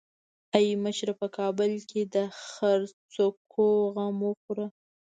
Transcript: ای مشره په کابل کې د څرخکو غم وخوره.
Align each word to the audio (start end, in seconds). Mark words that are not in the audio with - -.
ای 0.57 0.67
مشره 0.83 1.13
په 1.21 1.27
کابل 1.37 1.71
کې 1.89 2.01
د 2.13 2.15
څرخکو 3.07 3.67
غم 3.93 4.17
وخوره. 4.27 4.65